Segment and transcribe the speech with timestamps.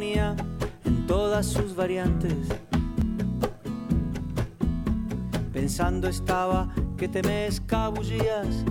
[0.00, 2.34] en todas sus variantes.
[5.52, 8.64] Pensando estaba que te me escabullías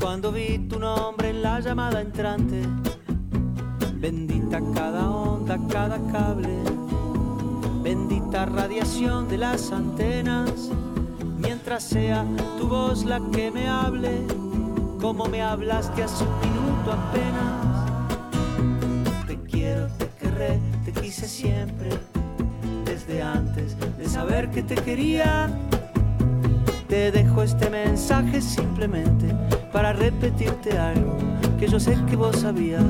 [0.00, 2.62] cuando vi tu nombre en la llamada entrante.
[3.94, 6.62] Bendita cada onda, cada cable,
[7.82, 10.70] bendita radiación de las antenas,
[11.38, 12.24] mientras sea
[12.56, 14.24] tu voz la que me hable,
[15.00, 17.57] como me hablaste hace un minuto apenas.
[21.18, 21.90] Quise siempre,
[22.84, 25.50] desde antes de saber que te quería.
[26.88, 29.34] Te dejo este mensaje simplemente
[29.72, 31.18] para repetirte algo
[31.58, 32.84] que yo sé que vos sabías.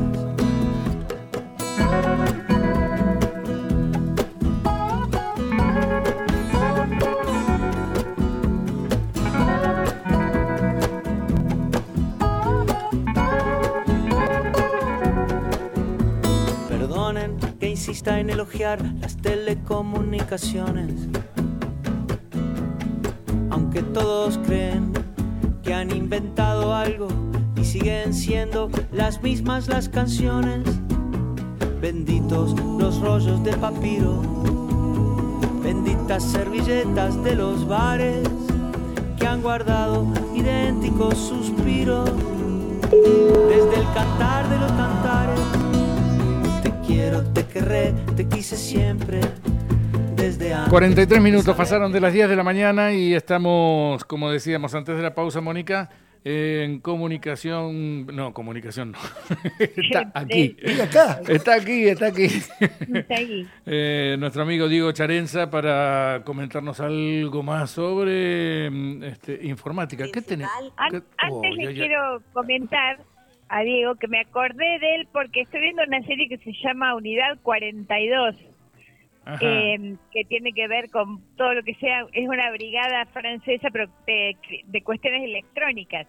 [18.38, 21.08] Elogiar las telecomunicaciones.
[23.50, 24.92] Aunque todos creen
[25.64, 27.08] que han inventado algo
[27.56, 30.62] y siguen siendo las mismas las canciones.
[31.80, 34.22] Benditos los rollos de papiro,
[35.60, 38.28] benditas servilletas de los bares
[39.18, 42.08] que han guardado idénticos suspiros
[42.88, 45.47] desde el cantar de los cantares.
[48.18, 49.20] Te quise siempre.
[50.16, 54.28] Desde antes 43 de minutos pasaron de las 10 de la mañana y estamos, como
[54.32, 55.88] decíamos antes de la pausa, Mónica,
[56.24, 58.06] en comunicación.
[58.06, 58.98] No, comunicación no.
[59.60, 60.56] está aquí.
[61.28, 62.24] Está aquí, está aquí.
[62.24, 63.46] Está ahí.
[63.66, 70.06] Eh, nuestro amigo Diego Charenza para comentarnos algo más sobre mm, este, informática.
[70.12, 70.44] ¿Qué qué-
[70.76, 71.76] Antes Oh, le ya, ya.
[71.86, 72.98] quiero comentar
[73.48, 76.94] a Diego que me acordé de él porque estoy viendo una serie que se llama
[76.94, 78.36] Unidad 42,
[79.24, 79.38] Ajá.
[79.40, 83.88] eh, que tiene que ver con todo lo que sea, es una brigada francesa pero
[84.06, 86.06] de, de cuestiones electrónicas.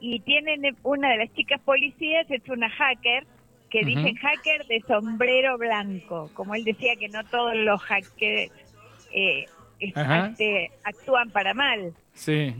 [0.00, 3.24] Y tienen eh, una de las chicas policías, es una hacker,
[3.72, 8.52] que dicen hacker de sombrero blanco, como él decía que no todos los hackers
[9.12, 9.46] eh,
[9.78, 11.94] este, actúan para mal.
[12.12, 12.54] Sí.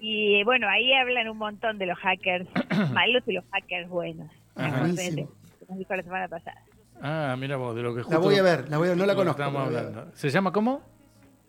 [0.00, 2.48] Y bueno, ahí hablan un montón de los hackers
[2.92, 4.30] malos y los hackers buenos.
[4.56, 6.60] Nos dijo la semana pasada.
[7.00, 9.06] Ah, mira vos, de lo que La justo voy a ver, la voy a, no
[9.06, 9.42] la conozco.
[9.42, 10.10] hablando.
[10.14, 10.82] ¿Se llama cómo?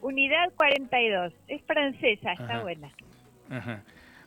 [0.02, 2.62] Unidad 42, es francesa, está Ajá.
[2.62, 2.92] buena.
[3.50, 3.84] Ajá.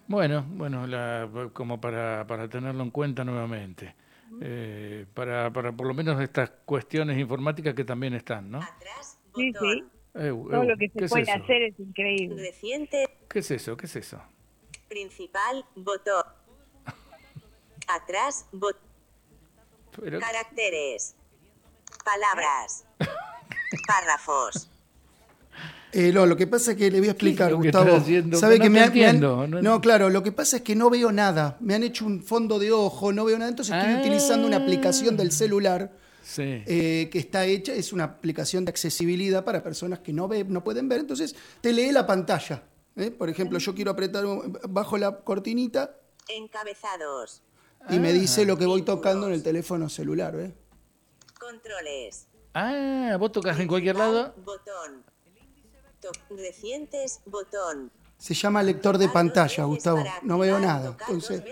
[0.09, 3.95] Bueno, bueno, la- como para, para tenerlo en cuenta nuevamente.
[4.41, 8.59] Eh, para, para por lo menos estas cuestiones informáticas que también están, ¿no?
[8.59, 9.85] Atrás, Sí, sí,
[10.15, 12.41] todo lo que ¿qué se puede hacer es increíble.
[12.43, 13.07] Reciente,
[13.37, 13.77] ¿Qué es eso?
[13.77, 14.19] ¿Qué es eso?
[14.89, 16.23] principal, botón.
[17.87, 18.81] Atrás, botón.
[20.01, 21.15] Pero- Caracteres.
[22.03, 22.87] Palabras.
[23.87, 24.71] Párrafos.
[25.93, 27.97] Eh, no, lo que pasa es que le voy a explicar, lo que Gustavo.
[27.97, 28.39] haciendo?
[28.39, 30.63] ¿Sabe No que me, han- me han- entiendo, no- no, claro, lo que pasa es
[30.63, 31.59] que no veo nada.
[31.61, 33.51] Me han hecho un fondo de ojo, no veo nada.
[33.51, 33.99] Entonces estoy Ah.
[34.01, 35.93] utilizando una aplicación del celular
[36.23, 36.63] Sí.
[36.67, 40.65] eh, que está hecha, es una aplicación de accesibilidad para personas que no, ve, no
[40.65, 41.01] pueden ver.
[41.01, 42.63] Entonces te lee la pantalla.
[42.97, 43.11] ¿Eh?
[43.11, 45.97] Por ejemplo, yo quiero apretar un- bajo la cortinita
[46.29, 47.43] Encabezados.
[47.91, 50.35] y me dice lo que voy tocando en el teléfono celular.
[50.37, 50.53] ¿eh?
[51.39, 52.27] Controles.
[52.55, 54.35] Ah, vos tocas en cualquier lado.
[54.45, 55.05] Botón.
[56.31, 57.91] Recientes, botón.
[58.19, 60.03] Se llama lector de pantalla, Gustavo.
[60.23, 60.97] No veo nada.
[61.01, 61.43] Entonces,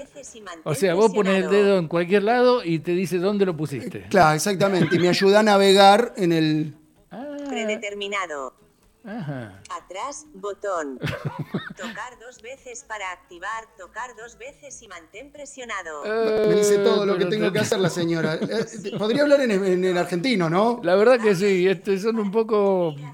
[0.65, 4.07] O sea, vos pones el dedo en cualquier lado y te dice dónde lo pusiste.
[4.09, 4.97] claro, exactamente.
[4.97, 6.77] Y me ayuda a navegar en el.
[7.11, 8.55] Ah, Predeterminado.
[9.05, 9.61] Ajá.
[9.71, 10.99] Atrás, botón.
[11.77, 16.05] Tocar dos veces para activar, tocar dos veces y mantén presionado.
[16.05, 18.35] Me dice todo lo que tengo te- que hacer la señora.
[18.49, 20.81] Eh, Podría hablar en, en el argentino, ¿no?
[20.83, 22.95] La verdad que sí, este, son un poco...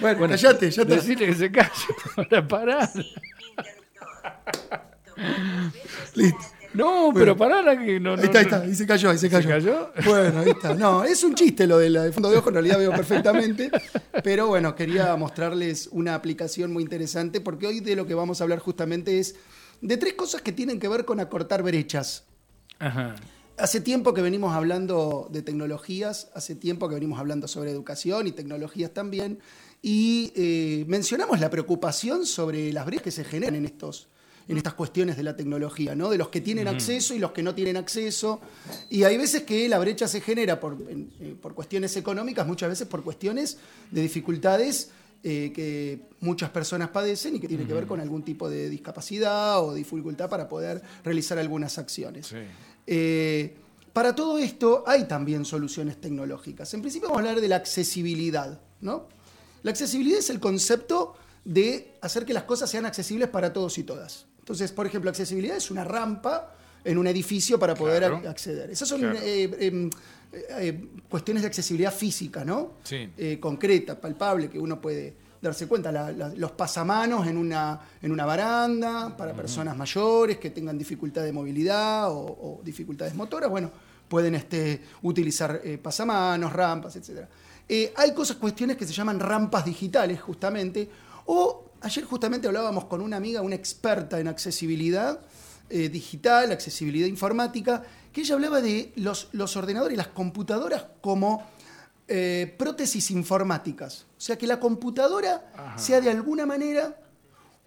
[0.00, 0.94] Bueno, Bueno, callate, ya está.
[0.96, 1.70] Decirle que se calle
[2.16, 2.90] para parar.
[6.14, 6.38] Listo.
[6.76, 8.16] No, pero pará que no...
[8.16, 9.48] no Ahí está, ahí está, ahí se cayó, ahí se cayó.
[9.48, 9.90] cayó?
[10.04, 10.74] Bueno, ahí está.
[10.74, 13.70] No, es un chiste lo del fondo de ojo, en realidad veo perfectamente.
[14.22, 18.44] Pero bueno, quería mostrarles una aplicación muy interesante porque hoy de lo que vamos a
[18.44, 19.36] hablar justamente es
[19.80, 22.24] de tres cosas que tienen que ver con acortar brechas.
[22.78, 23.16] Ajá.
[23.58, 28.32] Hace tiempo que venimos hablando de tecnologías, hace tiempo que venimos hablando sobre educación y
[28.32, 29.38] tecnologías también,
[29.80, 34.08] y eh, mencionamos la preocupación sobre las brechas que se generan en, estos,
[34.48, 36.08] en estas cuestiones de la tecnología, ¿no?
[36.08, 38.40] de los que tienen acceso y los que no tienen acceso,
[38.90, 42.86] y hay veces que la brecha se genera por, eh, por cuestiones económicas, muchas veces
[42.86, 43.58] por cuestiones
[43.90, 44.90] de dificultades
[45.24, 49.60] eh, que muchas personas padecen y que tienen que ver con algún tipo de discapacidad
[49.60, 52.28] o dificultad para poder realizar algunas acciones.
[52.28, 52.36] Sí.
[52.86, 53.56] Eh,
[53.92, 56.72] para todo esto hay también soluciones tecnológicas.
[56.74, 59.08] En principio vamos a hablar de la accesibilidad, ¿no?
[59.62, 61.14] La accesibilidad es el concepto
[61.44, 64.26] de hacer que las cosas sean accesibles para todos y todas.
[64.46, 66.54] Entonces, por ejemplo, accesibilidad es una rampa
[66.84, 68.28] en un edificio para poder Claro.
[68.28, 68.70] acceder.
[68.70, 69.18] Esas son Claro.
[69.20, 69.90] eh, em,
[70.32, 72.74] eh, eh, cuestiones de accesibilidad física, ¿no?
[72.84, 73.10] Sí.
[73.18, 75.90] Eh, concreta, palpable, que uno puede darse cuenta.
[75.90, 81.24] La- la- los pasamanos en una, en una baranda para personas mayores que tengan dificultad
[81.24, 83.68] de movilidad o, o dificultades motoras, bueno,
[84.06, 87.26] pueden este, utilizar eh, pasamanos, rampas, etc.
[87.68, 90.88] Eh, hay cosas, cuestiones que se llaman rampas digitales, justamente,
[91.24, 95.20] o ayer justamente hablábamos con una amiga, una experta en accesibilidad,
[95.68, 97.82] eh, digital, accesibilidad informática,
[98.12, 101.46] que ella hablaba de los, los ordenadores y las computadoras como
[102.08, 104.06] eh, prótesis informáticas.
[104.16, 105.78] O sea, que la computadora Ajá.
[105.78, 107.00] sea de alguna manera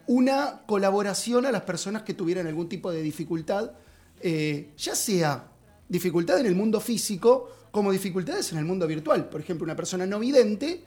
[0.08, 3.74] una colaboración a las personas que tuvieran algún tipo de dificultad,
[4.22, 5.52] eh, ya sea
[5.88, 9.30] dificultad en el mundo físico como dificultades en el mundo virtual.
[9.30, 10.84] Por ejemplo, una persona no vidente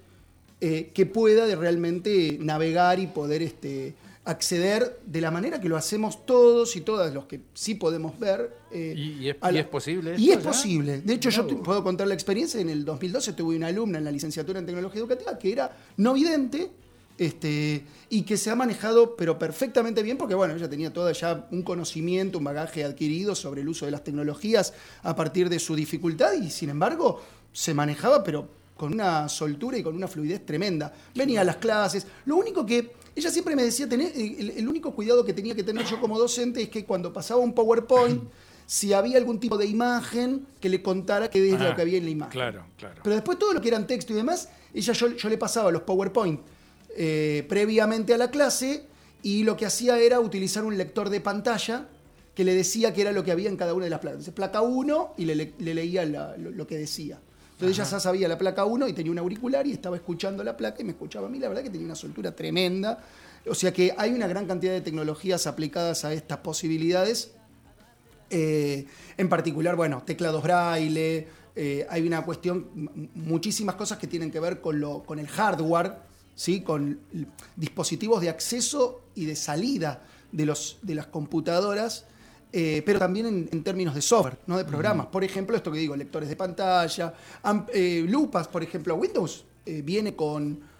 [0.64, 3.94] eh, que pueda de realmente navegar y poder este,
[4.24, 8.54] acceder de la manera que lo hacemos todos y todas los que sí podemos ver.
[8.70, 10.42] eh, ¿Y- y es- y posible Y es ya?
[10.44, 11.00] posible.
[11.02, 12.60] De hecho, yo te puedo contar la experiencia.
[12.60, 16.14] En el 2012 tuve una alumna en la licenciatura en tecnología educativa que era no
[16.14, 16.70] vidente
[17.18, 21.46] este, y que se ha manejado pero perfectamente bien porque bueno, ella tenía todo ya
[21.50, 24.72] un conocimiento, un bagaje adquirido sobre el uso de las tecnologías
[25.02, 27.20] a partir de su dificultad y sin embargo
[27.52, 28.48] se manejaba pero
[28.82, 30.92] con una soltura y con una fluidez tremenda.
[31.14, 32.04] Venía a las clases.
[32.24, 35.62] Lo único que ella siempre me decía, tener, el, el único cuidado que tenía que
[35.62, 38.24] tener yo como docente es que cuando pasaba un PowerPoint,
[38.66, 41.98] si había algún tipo de imagen que le contara qué es Ah, lo que había
[41.98, 42.32] en la imagen.
[42.32, 43.02] Claro, claro.
[43.04, 45.82] Pero después todo lo que eran texto y demás, ella yo, yo le pasaba los
[45.82, 46.40] PowerPoint
[46.96, 48.84] eh, previamente a la clase
[49.22, 51.86] y lo que hacía era utilizar un lector de pantalla
[52.34, 54.16] que le decía qué era lo que había en cada una de las placas.
[54.16, 57.20] Entonces, placa 1 y le, le- le leía la- lo, lo que decía.
[57.62, 60.56] Entonces ella ya sabía la placa 1 y tenía un auricular y estaba escuchando la
[60.56, 61.38] placa y me escuchaba a mí.
[61.38, 62.98] La verdad que tenía una soltura tremenda.
[63.46, 67.32] O sea que hay una gran cantidad de tecnologías aplicadas a estas posibilidades
[68.34, 68.86] eh,
[69.18, 74.62] en particular, bueno, teclados braille, eh, hay una cuestión, muchísimas cosas que tienen que ver
[74.62, 75.96] con, lo, con el hardware,
[76.34, 76.62] ¿sí?
[76.62, 76.98] con
[77.56, 82.06] dispositivos de acceso y de salida de, los, de las computadoras,
[82.52, 85.06] eh, pero también en, términos de software, no de programas.
[85.06, 87.14] Por ejemplo, esto que digo, lectores de pantalla,
[87.72, 90.72] eh, lupas, por ejemplo, Windows eh, viene con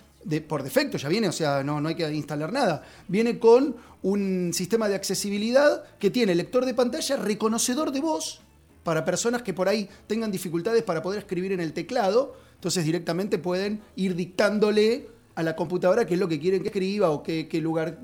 [0.47, 2.85] por defecto ya viene, o sea, no, no hay que instalar nada.
[3.09, 8.41] Viene con un sistema de accesibilidad que tiene lector de pantalla, reconocedor de voz
[8.85, 12.37] para personas que por ahí tengan dificultades para poder escribir en el teclado.
[12.55, 17.11] Entonces directamente pueden ir dictándole a la computadora qué es lo que quieren que escriba
[17.11, 17.99] o qué, lugar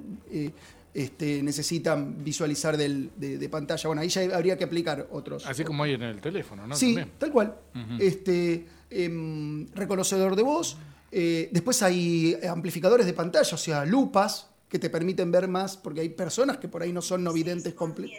[0.98, 3.86] este, necesitan visualizar del- de, de pantalla.
[3.88, 5.46] Bueno, ahí ya habría que aplicar otros.
[5.46, 6.74] Así como hay en el teléfono, ¿no?
[6.74, 7.16] Sí, También.
[7.18, 7.54] tal cual.
[8.00, 10.76] este, em, reconocedor de voz.
[11.12, 16.00] Eh, después hay amplificadores de pantalla, o sea, lupas que te permiten ver más, porque
[16.00, 18.18] hay personas que por ahí no son no videntes completos.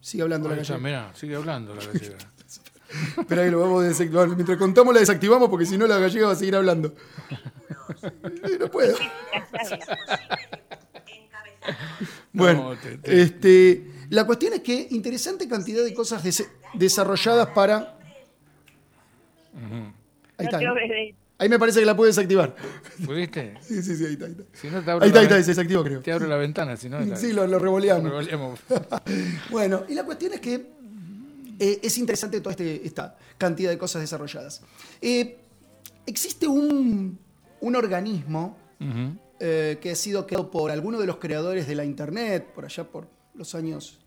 [0.00, 0.78] Sigue hablando la gallega.
[0.78, 2.16] mirá, sigue hablando la gallega.
[3.18, 4.28] Espera que lo vamos a desactivar.
[4.28, 6.94] Mientras contamos la desactivamos porque si no la gallega va a seguir hablando.
[8.00, 8.96] Sí, no puedo.
[12.32, 17.48] Bueno, No, te- te- este, la cuestión es que interesante cantidad de cosas des- desarrolladas
[17.48, 17.96] para...
[21.40, 22.54] Ahí me parece que la puedes desactivar.
[23.04, 23.54] ¿Pudiste?
[23.62, 24.26] Sí, sí, sí, ahí está.
[24.26, 26.00] Ahí está, Si no te abro ahí está, la ahí está, se desactivó creo.
[26.00, 27.00] Te abro la ventana, si no.
[27.00, 28.04] la- Sí, lo, lo revoleamos.
[28.04, 28.60] revoleamos.
[29.50, 30.54] Bueno, y la cuestión es que
[31.60, 34.62] eh, es interesante toda este- esta cantidad de cosas desarrolladas.
[35.00, 35.38] Eh,
[36.06, 37.18] existe un,
[37.60, 38.56] un organismo.
[39.40, 42.84] Eh, que ha sido creado por alguno de los creadores de la Internet, por allá
[42.84, 43.98] por los años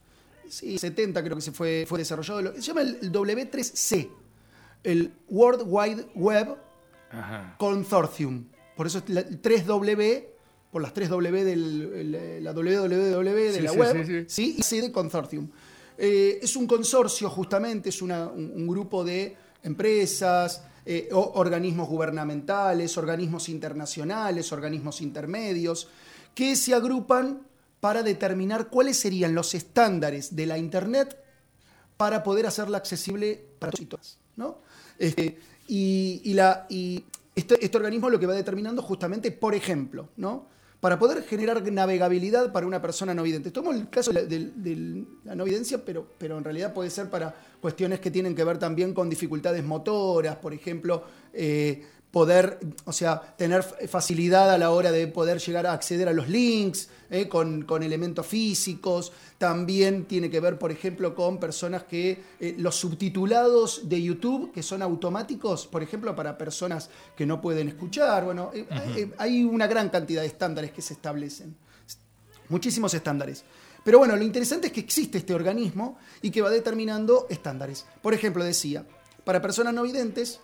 [0.49, 2.53] sí, 70 creo que se fue, fue desarrollado.
[2.55, 4.09] Se llama el, el W3C,
[4.83, 6.55] el World Wide Web
[7.11, 7.55] Ajá.
[7.57, 8.45] Consortium.
[8.75, 10.25] Por eso es la- el 3W,
[10.71, 14.91] por las 3W de la www de Sí, la sí, web, sí, y C de
[14.91, 15.49] Consortium.
[15.97, 22.97] Eh, es un consorcio, justamente, es una- un, un grupo de empresas, eh, organismos gubernamentales,
[22.97, 25.87] organismos internacionales, organismos intermedios,
[26.33, 27.41] que se agrupan
[27.79, 31.17] para determinar cuáles serían los estándares de la Internet
[31.97, 34.17] para poder hacerla accesible para todos y todas.
[34.35, 34.57] ¿no?
[34.97, 36.21] Este, y
[37.35, 40.47] este, este organismo lo que va determinando justamente, por ejemplo, ¿no?
[40.81, 43.51] Para poder generar navegabilidad para una persona no vidente.
[43.51, 47.99] Tomo el caso de la, no videncia, pero, pero en realidad puede ser para cuestiones
[47.99, 53.63] que tienen que ver también con dificultades motoras, por ejemplo, eh, poder, o sea, tener
[53.63, 57.83] facilidad a la hora de poder llegar a acceder a los links eh, con, con,
[57.83, 59.13] elementos físicos.
[59.37, 64.61] También tiene que ver, por ejemplo, con personas que eh, los subtitulados de YouTube, que
[64.61, 68.25] son automáticos, por ejemplo, para personas que no pueden escuchar.
[68.25, 71.55] Bueno, eh, hay una gran cantidad de estándares que se establecen.
[72.49, 73.45] Muchísimos estándares.
[73.83, 77.85] Pero bueno, lo interesante es que existe este organismo y que va determinando estándares.
[78.01, 78.85] Por ejemplo, decía,
[79.23, 80.39] para personas no videntes,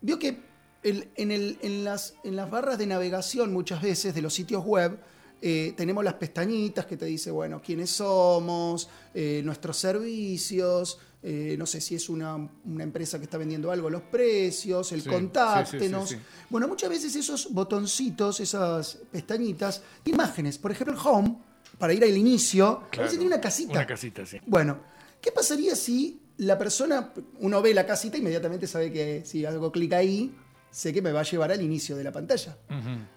[0.00, 0.53] vio que
[0.84, 2.14] en, las,
[2.50, 4.98] barras de navegación muchas veces de los sitios web
[5.40, 11.66] eh, tenemos las pestañitas que te dice, bueno, quiénes somos, eh, nuestros servicios, eh, no
[11.66, 12.36] sé si es una,
[12.78, 16.16] empresa que está vendiendo algo, los precios, el contáctenos.
[16.48, 21.36] bueno, muchas veces esos botoncitos, esas pestañitas, imágenes, por ejemplo, el home,
[21.78, 23.72] para ir al inicio, a veces tiene una casita.
[23.72, 24.38] Una casita, sí.
[24.46, 24.78] Bueno,
[25.20, 29.98] ¿qué pasaría si la persona, uno ve la casita, inmediatamente sabe que si algo clica
[29.98, 30.34] ahí,
[30.74, 32.56] sé que me va a llevar al inicio de la pantalla.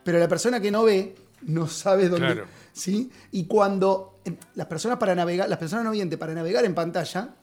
[0.03, 1.15] Pero la persona que no ve,
[1.47, 2.43] no sabe dónde.
[2.71, 3.11] ¿sí?
[3.31, 7.33] Y cuando em, las personas para navegar, las personas no videntes para navegar en pantalla,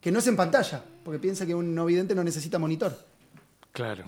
[0.00, 2.96] que no es en pantalla, porque piensa que un no vidente no necesita monitor.
[3.72, 4.04] Claro,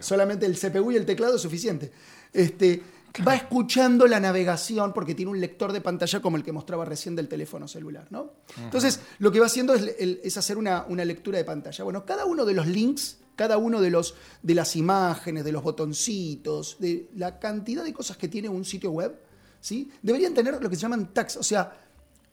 [0.00, 1.90] Solamente el CPU y el teclado es suficiente.
[2.32, 2.82] Este,
[3.26, 7.16] Va escuchando la navegación porque tiene un lector de pantalla como el que mostraba recién
[7.16, 8.06] del teléfono celular.
[8.10, 8.34] ¿no?
[8.56, 11.82] Entonces, lo que va haciendo es, hacer una, lectura de pantalla.
[11.82, 15.62] Bueno, cada uno de los links, cada uno de, los, de las imágenes, de los
[15.62, 19.18] botoncitos, de la cantidad de cosas que tiene un sitio web,
[19.62, 19.90] ¿sí?
[20.02, 21.74] deberían tener lo que se llaman tags, o sea,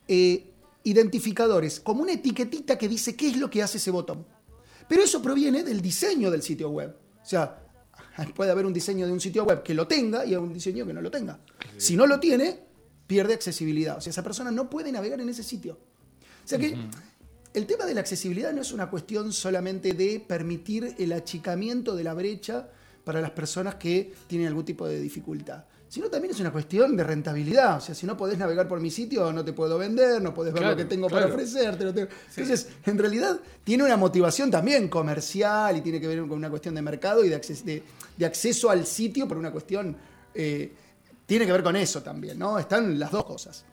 [0.06, 0.52] eh,
[0.84, 4.26] identificadores, como una etiquetita que dice qué es lo que hace ese botón.
[4.90, 6.94] Pero eso proviene del diseño del sitio web.
[7.24, 7.58] O sea,
[8.36, 10.94] Puede haber un diseño de un sitio web que lo tenga y un diseño que
[10.94, 11.40] no lo tenga.
[11.78, 12.60] Si no lo tiene,
[13.08, 13.98] pierde accesibilidad.
[13.98, 15.80] O sea, esa persona no puede navegar en ese sitio.
[16.44, 16.76] O sea que
[17.58, 22.04] el tema de la accesibilidad no es una cuestión solamente de permitir el achicamiento de
[22.04, 22.70] la brecha
[23.04, 27.04] para las personas que tienen algún tipo de dificultad sino también es una cuestión de
[27.04, 27.78] rentabilidad.
[27.78, 30.54] O sea, si no podés navegar por mi sitio, no te puedo vender, no podés
[30.54, 31.86] ver lo que tengo para ofrecerte.
[31.86, 36.76] Entonces, en realidad, tiene una motivación también comercial y tiene que ver con una cuestión
[36.76, 37.84] de mercado y de,
[38.18, 39.96] de, acceso al sitio por una cuestión.
[40.34, 40.74] Eh,
[41.26, 42.60] tiene que ver con eso también, ¿no?
[42.60, 43.64] Están las dos cosas.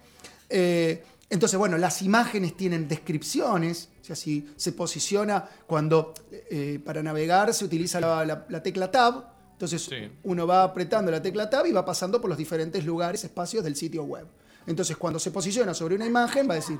[0.48, 1.02] Eh,
[1.34, 7.52] entonces, bueno, las imágenes tienen descripciones, o sea, si se posiciona cuando eh, para navegar
[7.52, 9.90] se utiliza la tecla Tab, entonces
[10.22, 13.74] uno va apretando la tecla Tab y va pasando por los diferentes lugares, espacios del
[13.74, 14.28] sitio web.
[14.64, 16.78] Entonces cuando se posiciona sobre una imagen va a decir...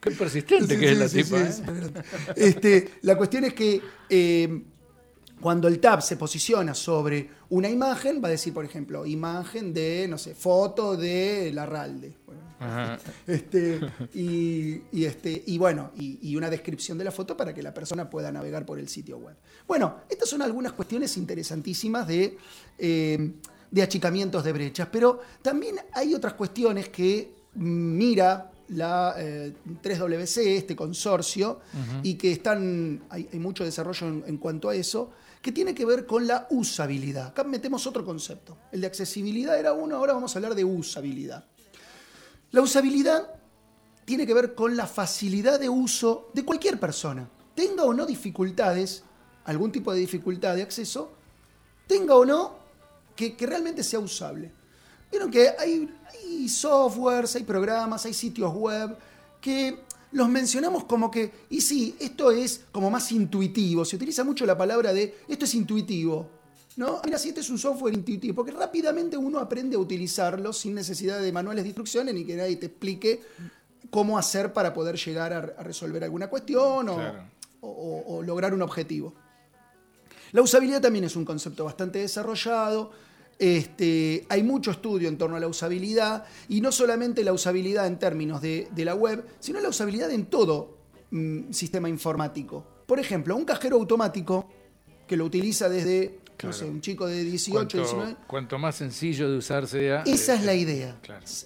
[0.00, 1.38] Qué persistente que es la tipa.
[1.38, 2.02] ¿eh?
[2.36, 3.80] Este, la cuestión es que
[4.10, 4.64] eh,
[5.40, 10.06] cuando el tab se posiciona sobre una imagen, va a decir, por ejemplo, imagen de,
[10.08, 12.14] no sé, foto de Larralde.
[13.26, 13.80] Este,
[14.12, 18.30] y, este, y bueno, y, una descripción de la foto para que la persona pueda
[18.30, 19.34] navegar por el sitio web.
[19.66, 22.36] Bueno, estas son algunas cuestiones interesantísimas de,
[22.76, 23.32] eh,
[23.70, 29.16] de achicamientos de brechas, pero también hay otras cuestiones que mira la
[29.82, 31.60] 3WC, eh, este consorcio,
[32.02, 36.26] y que están, hay, mucho desarrollo en, cuanto a eso, que tiene que ver con
[36.26, 37.28] la usabilidad.
[37.28, 38.58] Acá metemos otro concepto.
[38.72, 41.46] El de accesibilidad era uno, ahora vamos a hablar de usabilidad.
[42.50, 43.40] La usabilidad
[44.04, 49.04] tiene que ver con la facilidad de uso de cualquier persona, tenga o no dificultades,
[49.44, 51.12] algún tipo de dificultad de acceso,
[51.86, 52.58] tenga o no
[53.14, 54.52] que, realmente sea usable.
[55.10, 58.96] Vieron que hay, softwares, hay programas, hay sitios web
[59.40, 64.44] que los mencionamos como que, y sí, esto es como más intuitivo, se utiliza mucho
[64.44, 66.28] la palabra de esto es intuitivo.
[66.76, 67.00] ¿no?
[67.04, 71.20] Mira, si este es un software intuitivo, porque rápidamente uno aprende a utilizarlo sin necesidad
[71.20, 73.20] de manuales de instrucciones ni que nadie te explique
[73.90, 76.88] cómo hacer para poder llegar a, resolver alguna cuestión
[77.60, 79.14] o, lograr un objetivo.
[80.32, 82.92] La usabilidad también es un concepto bastante desarrollado.
[83.40, 87.98] Este, hay mucho estudio en torno a la usabilidad y no solamente la usabilidad en
[87.98, 90.76] términos de, la web, sino la usabilidad en todo
[91.10, 92.66] mm, sistema informático.
[92.84, 94.46] Por ejemplo, un cajero automático
[95.06, 98.16] que lo utiliza desde no sé, un chico de 18, cuanto, 19.
[98.26, 100.02] Cuanto más sencillo de usar sea.
[100.02, 101.00] Esa es la idea.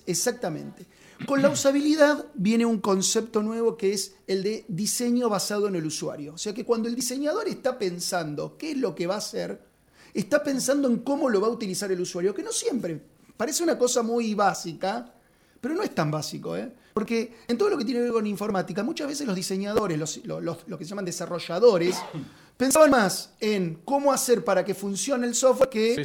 [0.04, 0.86] Exactamente.
[1.26, 5.86] Con la usabilidad viene un concepto nuevo que es el de diseño basado en el
[5.86, 6.34] usuario.
[6.34, 9.73] O sea que cuando el diseñador está pensando qué es lo que va a hacer,
[10.14, 13.00] está pensando en cómo lo va a utilizar el usuario, que no siempre.
[13.36, 15.12] Parece una cosa muy básica,
[15.60, 16.72] pero no es tan básico, ¿eh?
[16.94, 20.20] Porque en todo lo que tiene que ver con informática, muchas veces los diseñadores, los,
[20.24, 21.96] los que se llaman desarrolladores,
[22.56, 25.96] pensaban más en cómo hacer para que funcione el software que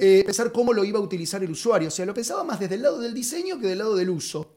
[0.00, 1.86] eh, pensar cómo lo iba a utilizar el usuario.
[1.88, 4.56] O sea, lo pensaba más desde el lado del diseño que del lado del uso.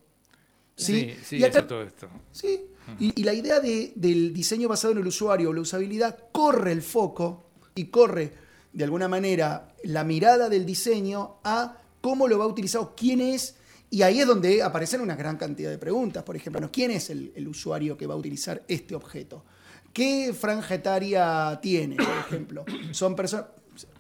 [0.76, 2.10] Sí, sí, y todo esto.
[2.32, 2.62] Sí.
[3.00, 6.72] Y, y la idea de- del diseño basado en el usuario o la usabilidad corre
[6.72, 7.46] el foco
[7.76, 8.34] y corre
[8.76, 13.56] de alguna manera la mirada del diseño a cómo lo va a utilizar quién es.
[13.90, 16.24] Y ahí es donde aparecen una gran cantidad de preguntas.
[16.24, 16.70] Por ejemplo.
[16.72, 19.46] ¿quién es el, el usuario que va a utilizar este objeto?
[19.94, 22.66] ¿Qué franja etaria tiene, por ejemplo?
[22.92, 23.46] Son personas.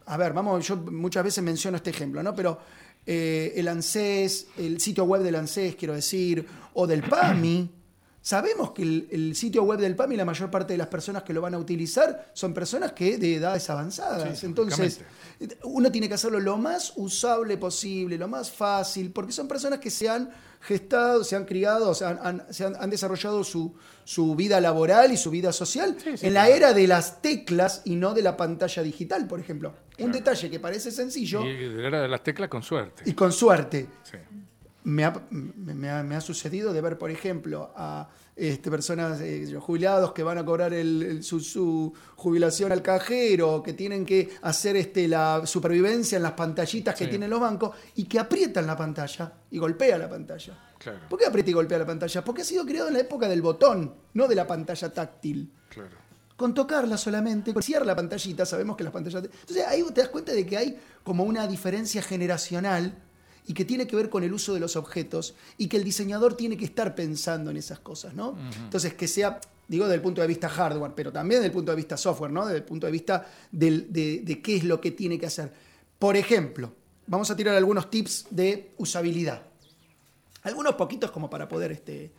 [0.07, 2.35] A ver, vamos, yo muchas veces menciono este ejemplo, ¿no?
[2.35, 2.59] Pero
[3.05, 7.69] eh, el ANSES, el sitio web del ANSES, quiero decir, o del PAMI.
[8.27, 11.31] Sabemos que el, el sitio web del PAMI, la mayor parte de las personas que
[11.31, 14.39] lo van a utilizar son personas que de edades avanzadas.
[14.39, 15.01] Sí, Entonces,
[15.63, 19.91] uno tiene que hacerlo lo más usable posible, lo más fácil, porque son personas que
[19.91, 23.75] se han gestado, se han criado, o sea, han, han- se han, han desarrollado su,
[24.03, 28.15] su vida laboral y su vida social en la era de las teclas y no
[28.15, 29.75] de la pantalla digital, por ejemplo.
[29.99, 31.49] Un detalle que parece sencillo Y
[31.85, 33.03] era de las teclas con suerte.
[33.05, 34.17] y con suerte Sí.
[34.85, 39.53] Me ha, me, ha, me ha sucedido de ver, por ejemplo, a este, personas eh,
[39.59, 44.29] jubilados que van a cobrar el- el- su, su jubilación al cajero, que tienen que
[44.41, 47.09] hacer este, la supervivencia en las pantallitas que Sí.
[47.09, 50.57] tienen los bancos y que aprietan la pantalla y golpea la pantalla.
[50.77, 50.99] Claro.
[51.09, 52.23] ¿Por qué aprieta y golpea la pantalla?
[52.23, 55.51] Porque ha sido creado en la época del botón, no de la pantalla táctil.
[55.69, 55.97] Claro.
[56.35, 59.23] Con tocarla solamente, con cierra la pantallita, sabemos que las pantallas...
[59.23, 63.01] Entonces ahí te das cuenta de que hay como una diferencia generacional
[63.47, 66.35] y que tiene que ver con el uso de los objetos y que el diseñador
[66.35, 68.37] tiene que estar pensando en esas cosas, ¿no?
[68.63, 71.71] Entonces que sea, digo, desde el punto de vista hardware, pero también desde el punto
[71.71, 72.45] de vista software, ¿no?
[72.45, 75.51] Desde el punto de vista del- de, de qué es lo que tiene que hacer.
[75.99, 76.73] Por ejemplo,
[77.07, 79.43] vamos a tirar algunos tips de usabilidad.
[80.43, 82.11] Algunos poquitos como para poder este,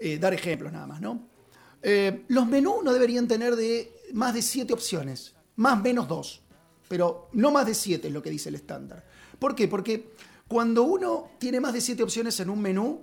[0.00, 1.26] eh, dar ejemplos nada más, ¿no?
[1.82, 6.40] Eh, los menús no deberían tener de más de siete opciones, más menos dos,
[6.88, 9.04] pero no más de siete es lo que dice el estándar.
[9.38, 9.66] ¿Por qué?
[9.66, 10.10] Porque
[10.52, 13.00] cuando uno tiene más de siete opciones en un menú,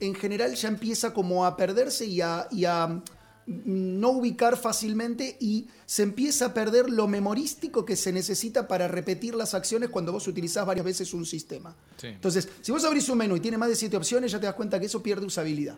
[0.00, 3.02] en general ya empieza como a perderse y a, y a, mm,
[3.46, 9.34] no ubicar fácilmente y se empieza a perder lo memorístico que se necesita para repetir
[9.34, 11.74] las acciones cuando vos utilizás varias veces un sistema.
[11.96, 12.08] Sí.
[12.08, 14.54] Entonces, si vos abrís un menú y tiene más de siete opciones, ya te das
[14.54, 15.76] cuenta que eso pierde usabilidad.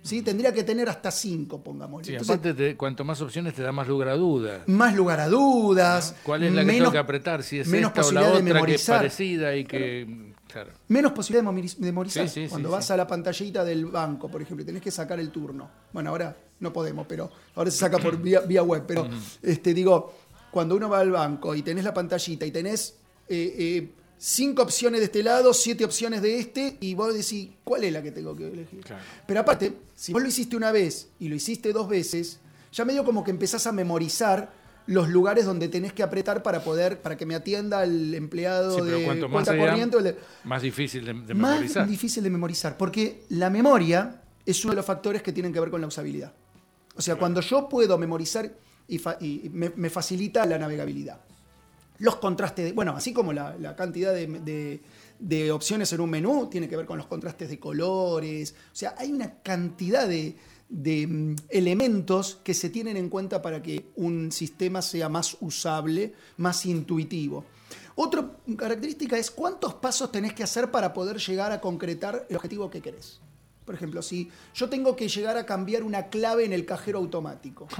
[0.00, 0.22] ¿Sí?
[0.22, 2.06] Tendría que tener hasta cinco, pongamos.
[2.06, 4.62] Sí, aparte, te- cuanto más opciones te da más lugar a dudas.
[4.68, 6.14] más lugar a dudas.
[6.22, 7.42] ¿Cuál es la que menos, tengo que apretar?
[7.42, 10.06] Si es menos esta o la otra que es parecida y que...
[10.06, 10.27] Claro.
[10.88, 12.28] Menos posibilidad de memoriz- de memorizar.
[12.28, 14.90] Sí, sí, Cuando sí, vas a la pantallita del banco, por ejemplo, y tenés que
[14.90, 15.70] sacar el turno.
[15.92, 18.84] Bueno, ahora no podemos, pero ahora se saca por vía, vía web.
[18.86, 19.08] Pero
[19.42, 20.12] este, digo,
[20.50, 22.96] cuando uno va al banco y tenés la pantallita y tenés
[23.28, 27.84] eh, eh, cinco opciones de este lado, siete opciones de este, y vos decís, ¿cuál
[27.84, 28.80] es la que tengo que elegir?
[28.80, 29.02] Claro.
[29.26, 32.40] Pero aparte, si vos lo hiciste una vez y lo hiciste dos veces,
[32.72, 34.50] ya medio como que empezás a memorizar
[34.88, 38.90] los lugares donde tenés que apretar para poder, para que me atienda el empleado Sí,
[38.90, 40.02] de más cuenta sea, corriente.
[40.02, 41.86] de- más difícil de, de más memorizar.
[41.86, 45.70] difícil de memorizar, porque la memoria es uno de los factores que tienen que ver
[45.70, 46.32] con la usabilidad.
[46.96, 48.50] O sea, cuando yo puedo memorizar
[48.88, 51.20] y, fa- y me, me facilita la navegabilidad.
[51.98, 54.80] Los contrastes, de- bueno, así como la, la cantidad de, de-
[55.18, 58.54] de opciones en un menú, tiene que ver con los contrastes de colores.
[58.72, 60.36] O sea, hay una cantidad de,
[60.68, 66.12] de, mm, elementos que se tienen en cuenta para que un sistema sea más usable,
[66.36, 67.44] más intuitivo.
[67.94, 72.70] Otra característica es cuántos pasos tenés que hacer para poder llegar a concretar el objetivo
[72.70, 73.20] que querés.
[73.64, 77.66] Por ejemplo, si yo tengo que llegar a cambiar una clave en el cajero automático.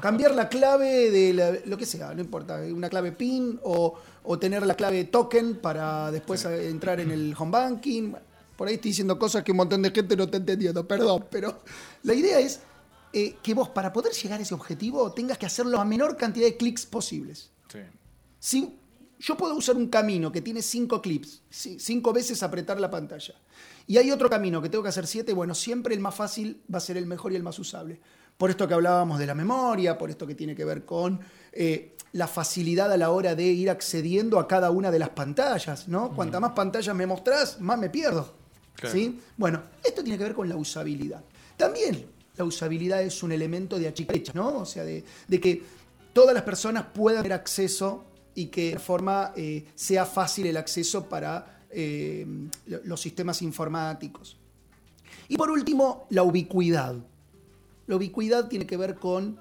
[0.00, 4.38] Cambiar la clave de la- lo que sea, no importa, una clave PIN o, o
[4.38, 8.12] tener la clave token para después entrar en el home banking.
[8.56, 11.62] Por ahí estoy diciendo cosas que un montón de gente no está entendiendo, perdón, pero
[12.02, 12.60] la idea es
[13.12, 16.46] eh, que vos para poder llegar a ese objetivo tengas que hacerlo a menor cantidad
[16.46, 17.50] de clics posibles.
[17.68, 17.80] Sí.
[18.38, 18.78] Si
[19.18, 23.34] yo puedo usar un camino que tiene cinco clips, cinco veces apretar la pantalla,
[23.86, 26.78] y hay otro camino que tengo que hacer siete, bueno, siempre el más fácil va
[26.78, 28.00] a ser el mejor y el más usable.
[28.36, 31.20] Por esto que hablábamos de la memoria, por esto que tiene que ver con
[31.52, 35.86] eh, la facilidad a la hora de ir accediendo a cada una de las pantallas,
[35.86, 36.14] ¿no?
[36.14, 38.41] Cuanta más pantallas me mostrás, más me pierdo.
[38.90, 39.20] ¿Sí?
[39.36, 41.22] Bueno, esto tiene que ver con la usabilidad.
[41.56, 42.06] También
[42.36, 44.58] la usabilidad es un elemento de achiclecha, ¿no?
[44.58, 45.62] O sea, de, de que
[46.12, 48.04] todas las personas puedan tener acceso
[48.34, 52.26] y que de forma eh, sea fácil el acceso para eh,
[52.66, 54.38] lo- los sistemas informáticos.
[55.28, 56.96] Y por último, la ubicuidad.
[57.86, 59.38] La ubicuidad tiene que ver con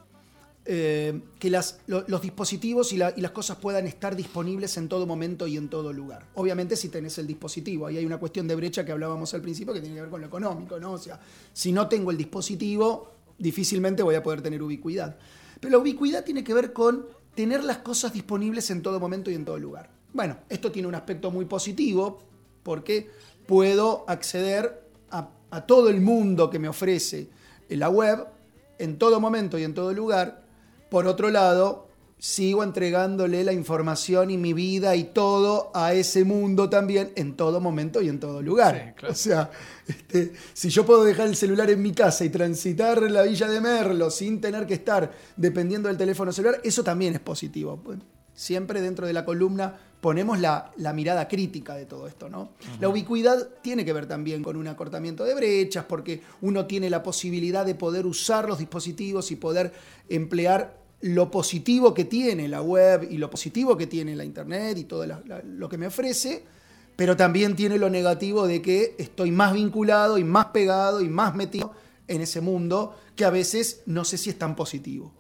[0.66, 5.48] eh, que los dispositivos y, la- y las cosas puedan estar disponibles en todo momento
[5.48, 6.28] y en todo lugar.
[6.36, 9.74] Obviamente si tenés el dispositivo, ahí hay una cuestión de brecha que hablábamos al principio
[9.74, 10.94] que tiene que ver con lo económico, ¿no?
[10.94, 11.20] O sea,
[11.54, 15.18] si no tengo el dispositivo, difícilmente voy a poder tener ubicuidad.
[15.60, 19.36] Pero la ubicuidad tiene que ver con tener las cosas disponibles en todo momento y
[19.36, 19.90] en todo lugar.
[20.14, 22.22] Bueno, esto tiene un aspecto muy positivo
[22.64, 23.10] porque
[23.48, 25.30] puedo acceder a,
[25.66, 27.30] todo el mundo que me ofrece
[27.70, 28.26] la web,
[28.80, 30.41] en todo momento y en todo lugar.
[30.92, 36.70] Por otro lado, sigo entregándole la información y mi vida y todo a ese mundo
[36.70, 38.76] también en todo momento y en todo lugar.
[38.76, 39.14] Sí, claro.
[39.14, 39.52] O sea,
[39.88, 43.62] este, si yo puedo dejar el celular en mi casa y transitar la villa de
[43.62, 47.82] Merlo sin tener que estar dependiendo del teléfono celular, eso también es positivo.
[48.34, 52.50] Siempre dentro de la columna ponemos la, la mirada crítica de todo esto, ¿no?
[52.82, 57.02] La ubicuidad tiene que ver también con un acortamiento de brechas, porque uno tiene la
[57.02, 59.72] posibilidad de poder usar los dispositivos y poder
[60.10, 64.84] emplear lo positivo que tiene la web y lo positivo que tiene la internet y
[64.84, 66.44] todo lo que me ofrece,
[66.96, 71.36] pero también tiene lo negativo de que estoy más vinculado y más pegado y más
[71.36, 71.74] metido
[72.08, 75.12] en ese mundo que a veces no sé si es tan positivo.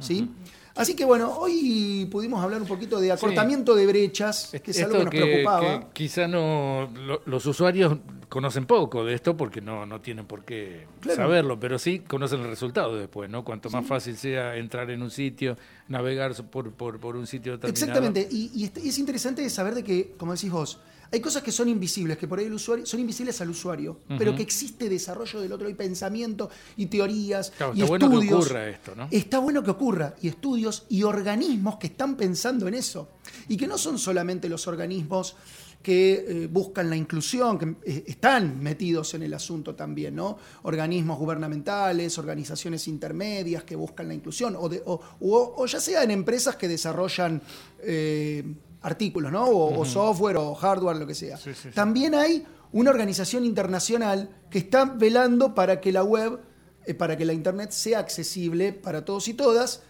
[0.00, 0.30] ¿sí?
[0.76, 4.98] Así que bueno, hoy pudimos hablar un poquito de acortamiento de brechas, que es algo
[4.98, 5.80] que nos preocupaba.
[5.80, 7.96] que quizá no lo- los usuarios
[8.28, 11.16] conocen poco de esto porque no, no tienen por qué Claro.
[11.22, 13.44] saberlo, pero sí conocen el resultado después, ¿no?
[13.44, 15.56] Cuanto más fácil sea entrar en un sitio,
[15.88, 17.84] navegar por, por, por un sitio determinado.
[17.86, 18.50] Exactamente, y,
[18.84, 20.78] y es interesante saber de que, como decís vos,
[21.12, 24.34] hay cosas que son invisibles, que por ahí el usuario, son invisibles al usuario, pero
[24.34, 28.68] que existe desarrollo del otro, hay pensamiento y teorías Claro, y está bueno que ocurra
[28.68, 29.08] esto, ¿no?
[29.10, 33.10] Está bueno que ocurra, y estudios y organismos que están pensando en eso,
[33.48, 35.36] y que no son solamente los organismos
[35.82, 40.36] que eh, buscan la inclusión, que eh, están metidos en el asunto también, ¿no?
[40.64, 46.02] Organismos gubernamentales, organizaciones intermedias que buscan la inclusión, o, de- o- o- o ya sea
[46.02, 47.40] en empresas que desarrollan
[47.82, 48.42] eh,
[48.86, 49.44] artículos, ¿no?
[49.46, 51.36] O, o software o hardware, lo que sea.
[51.36, 51.74] Sí, sí, sí.
[51.74, 56.38] También hay una organización internacional que está velando para que la web,
[56.86, 59.82] eh, para que la internet sea accesible para todos y todas,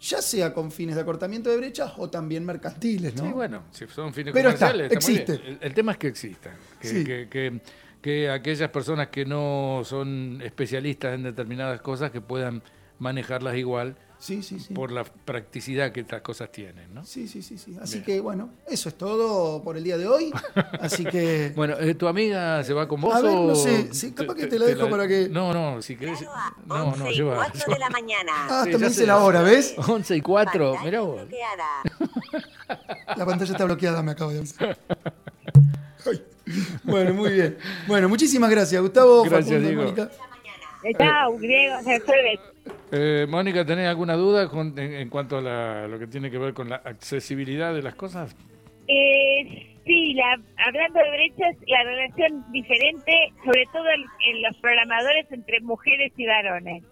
[0.00, 3.24] ya sea con fines de acortamiento de brechas o también mercantiles, ¿no?
[3.24, 4.98] Sí, bueno, si son fines Pero está, comerciales, bien.
[4.98, 5.32] existe.
[5.48, 6.50] El, el tema es que exista.
[6.80, 7.04] Que, Sí.
[7.04, 7.60] que, que-
[8.02, 12.62] que aquellas personas que no son especialistas en determinadas cosas que puedan
[13.00, 14.72] manejarlas igual Sí, sí, sí.
[14.72, 17.04] por la practicidad que estas cosas tienen, ¿no?
[17.04, 17.76] Sí, sí, sí, sí.
[17.80, 18.04] Así Bien.
[18.04, 20.32] que bueno, eso es todo por el día de hoy.
[20.80, 23.48] Así que Bueno, eh, ¿tu amiga se va con vos A ver, o...?
[23.48, 26.18] no sé, sí, capaz que te la dejo para que- No, no, si querés...
[26.20, 27.34] Claro, No, no, 11 y lleva...
[27.36, 28.32] 4 de la mañana.
[28.48, 29.74] Ah, Sí, ya dice la hora, ¿ves?
[29.86, 31.16] 11 y 4, Pantalla mirá vos.
[31.20, 31.66] bloqueada.
[33.16, 34.44] La pantalla está bloqueada, me acabo de.
[36.06, 36.24] Ay.
[36.84, 37.58] Bueno, muy bien.
[37.86, 39.82] Bueno, muchísimas gracias, Gustavo, Gracias, Facundo, Diego.
[39.82, 40.10] Mónica.
[40.98, 42.38] Chao, griego, se resuelve.
[42.92, 46.38] Eh, Mónica, ¿tenés alguna duda con- en, en cuanto a la- lo que tiene que
[46.38, 48.36] ver con la accesibilidad de las cosas?
[48.88, 53.12] Eh, sí, la, hablando de brechas, la relación diferente,
[53.44, 56.84] sobre todo en, en los programadores entre mujeres y varones.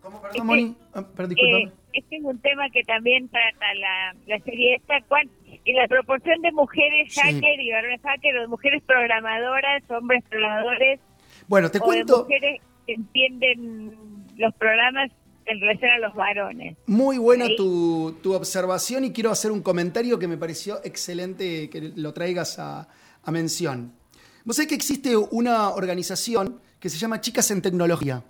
[0.00, 0.76] ¿Cómo, perdón, Moni?
[0.94, 1.64] Ah, perdón, discúlpame.
[1.64, 5.28] Eh, este es un tema que también trata la, la serie esta, cuán-
[5.64, 7.20] y la proporción de mujeres Sí.
[7.20, 11.00] hacker y varones hacker, o de mujeres programadoras, hombres programadores,
[11.48, 12.60] Bueno, te cuento, mujeres
[12.94, 13.92] entienden
[14.36, 15.10] los programas
[15.46, 16.76] en relación a los varones.
[16.86, 21.92] muy buena tu, tu observación y quiero hacer un comentario que me pareció excelente que
[21.96, 22.88] lo traigas a,
[23.22, 23.92] a mención.
[24.44, 28.24] Vos sabés que existe una organización que se llama Chicas en Tecnología.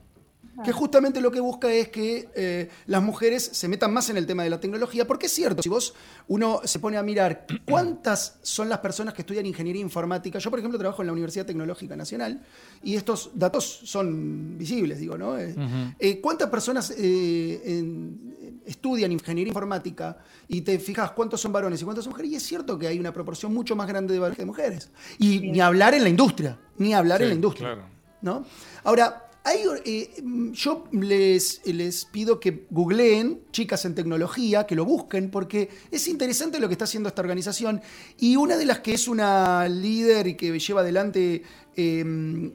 [0.64, 4.26] Que justamente lo que busca es que eh, las mujeres se metan más en el
[4.26, 5.94] tema de la tecnología, porque es cierto, si vos
[6.28, 10.58] uno se pone a mirar cuántas son las personas que estudian ingeniería informática, yo por
[10.58, 12.42] ejemplo trabajo en la Universidad Tecnológica Nacional
[12.82, 15.38] y estos datos son visibles, digo, ¿no?
[15.38, 15.54] Eh,
[15.98, 21.84] eh, ¿Cuántas personas eh, en- estudian ingeniería informática y te fijas cuántos son varones y
[21.84, 22.32] cuántos son mujeres?
[22.32, 24.90] Y es cierto que hay una proporción mucho más grande de varones que de mujeres.
[25.18, 27.68] Y ni hablar en la industria, ni hablar Sí, en la industria.
[27.74, 27.88] claro.
[28.20, 28.44] ¿no?
[28.84, 35.30] Ahora, hay, eh, yo les, les pido que googleen chicas en tecnología, que lo busquen,
[35.30, 37.80] porque es interesante lo que está haciendo esta organización.
[38.18, 41.42] Y una de las que es una líder y que lleva adelante
[41.76, 42.00] eh,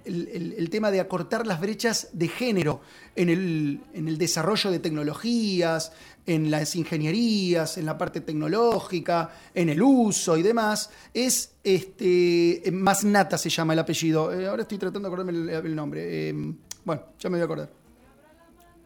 [0.06, 2.82] el, tema de acortar las brechas de género
[3.16, 5.94] en el, en el desarrollo de tecnologías,
[6.26, 13.38] en las ingenierías, en la parte tecnológica, en el uso y demás, es este Masnata
[13.38, 14.34] se llama el apellido.
[14.34, 16.30] Eh, ahora estoy tratando de acordarme el, nombre.
[16.30, 16.54] Eh,
[16.86, 17.70] bueno, ya me voy a acordar.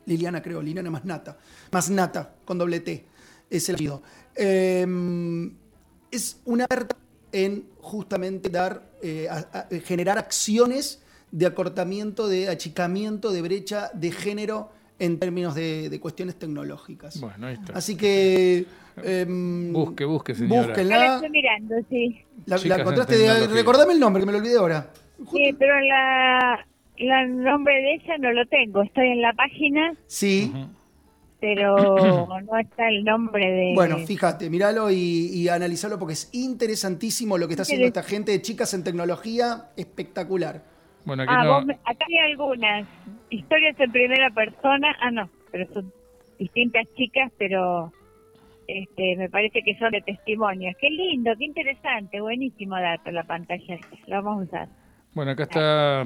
[0.05, 1.37] Liliana, creo, Liliana Masnata.
[1.71, 3.05] Masnata, con doble T,
[3.49, 4.01] es el apellido.
[4.35, 4.85] Eh,
[6.11, 6.95] es una experta
[7.31, 14.11] en justamente dar, eh, a- a- generar acciones de acortamiento, de achicamiento de brecha de
[14.11, 17.19] género en términos de, de cuestiones tecnológicas.
[17.19, 17.73] Bueno, ahí está.
[17.73, 18.65] Así que.
[19.03, 20.81] em, Busque, busque, señora.
[20.83, 22.23] La estoy mirando, sí.
[22.45, 24.89] La, la en encontraste de- recordame el nombre, que me lo olvidé ahora.
[25.31, 26.65] Sí, pero la,
[26.99, 28.81] la nombre de ella no lo tengo.
[28.83, 30.51] Estoy en la página, Sí.
[31.39, 31.75] pero
[32.41, 33.71] no está el nombre de...
[33.75, 38.31] Bueno, fíjate, míralo y, y analizalo porque es interesantísimo lo que está haciendo esta gente
[38.31, 40.63] de chicas en tecnología, espectacular.
[41.05, 42.87] Bueno, aquí Ah, no, vos me- acá hay algunas.
[43.29, 44.95] historias en primera persona.
[45.01, 45.91] Ah, no, pero son
[46.39, 47.91] distintas chicas, pero
[48.67, 50.75] este, me parece que son de testimonios.
[50.81, 53.77] Qué lindo, qué interesante, buenísimo dato la pantalla.
[54.07, 54.67] Lo vamos a usar.
[55.17, 56.05] Bueno, acá está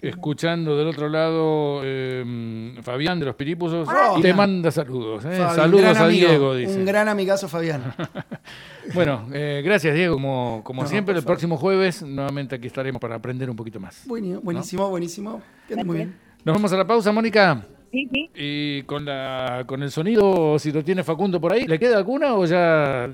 [0.00, 3.88] escuchando del otro lado eh, Fabián de los Piripuzos.
[3.90, 4.36] Ah, te mira.
[4.36, 5.24] manda saludos.
[5.24, 5.30] eh.
[5.36, 6.78] Fabi, Saludos a amigo, Diego, dice.
[6.78, 7.82] Un gran amigazo Fabián.
[8.94, 10.14] Bueno, eh, gracias Diego.
[10.14, 14.04] Como, como No, siempre, el próximo jueves nuevamente aquí estaremos para aprender un poquito más.
[14.06, 15.42] Buenísimo, buenísimo.
[15.70, 16.16] Ande muy bien.
[16.44, 17.64] Nos vamos a la pausa, Mónica.
[17.90, 18.30] Sí, sí.
[18.36, 22.34] Y con la con el sonido, si lo tiene Facundo por ahí, ¿le queda alguna
[22.34, 23.06] o ya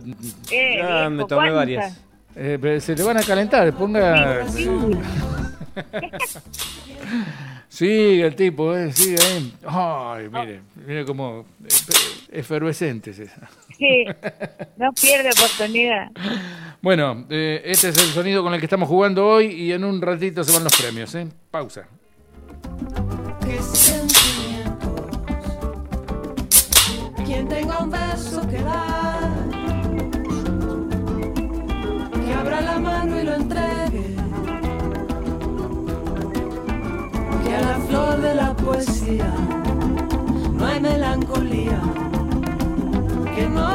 [0.51, 2.05] Eh, Ya viejo, me tomé varias.
[2.39, 3.73] Eh, pero se le van a calentar?
[3.75, 4.47] Ponga.
[7.69, 9.55] Sí, Sigue el tipo, eh, sigue ahí.
[9.65, 11.69] Ay, mire, mire como eh,
[12.33, 13.49] efervescentes esa.
[13.77, 14.05] sí,
[14.77, 16.11] no pierde oportunidad.
[16.81, 20.01] Bueno, eh, este es el sonido con el que estamos jugando hoy y en un
[20.01, 21.29] ratito se van los premios, ¿eh?
[21.51, 21.87] Pausa.
[33.49, 34.15] Entregue.
[37.45, 39.33] Que a la flor de la poesía
[40.53, 41.81] no hay melancolía.
[43.35, 43.67] Que no